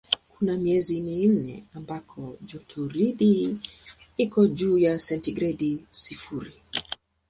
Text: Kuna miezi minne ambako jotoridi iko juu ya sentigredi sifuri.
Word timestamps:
Kuna 0.27 0.57
miezi 0.57 1.01
minne 1.01 1.63
ambako 1.73 2.37
jotoridi 2.47 3.57
iko 4.17 4.47
juu 4.47 4.77
ya 4.77 4.99
sentigredi 4.99 5.85
sifuri. 5.91 6.53